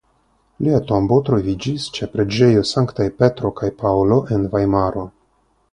Lia 0.67 0.77
tombo 0.91 1.17
troviĝis 1.27 1.85
ĉe 1.97 2.09
Preĝejo 2.15 2.65
Sanktaj 2.71 3.09
Petro 3.21 3.53
kaj 3.61 3.73
Paŭlo 3.83 4.21
en 4.37 4.53
Vajmaro. 4.57 5.11